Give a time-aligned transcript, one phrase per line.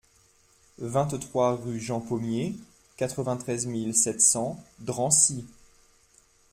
[0.79, 2.57] vingt-trois rue Jean Pomier,
[2.97, 5.45] quatre-vingt-treize mille sept cents Drancy